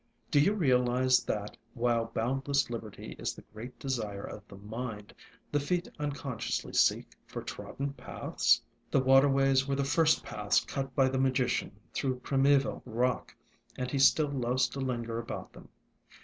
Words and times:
Do 0.31 0.39
you 0.39 0.53
realize 0.53 1.23
that, 1.25 1.55
while 1.75 2.05
boundless 2.07 2.71
liberty 2.71 3.15
is 3.19 3.35
the 3.35 3.43
great 3.53 3.77
desire 3.77 4.23
of 4.23 4.41
the 4.47 4.57
mind, 4.57 5.13
the 5.51 5.59
feet 5.59 5.87
unconsciously 5.99 6.73
seek 6.73 7.09
for 7.27 7.43
trodden 7.43 7.93
paths? 7.93 8.59
The 8.89 8.99
waterways 8.99 9.67
were 9.67 9.75
the 9.75 9.83
first 9.83 10.23
paths 10.23 10.65
cut 10.65 10.95
by 10.95 11.07
the 11.07 11.19
Magician 11.19 11.77
through 11.93 12.21
primeval 12.21 12.81
rock, 12.83 13.35
and 13.77 13.91
he 13.91 13.99
still 13.99 14.31
loves 14.31 14.67
to 14.69 14.79
linger 14.79 15.19
about 15.19 15.53
them. 15.53 15.69